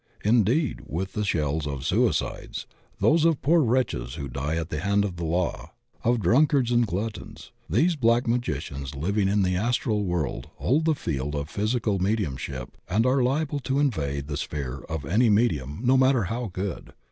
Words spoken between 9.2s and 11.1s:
in the astral world hold the